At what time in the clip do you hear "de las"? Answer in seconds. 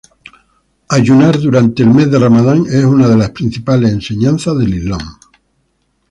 3.07-3.29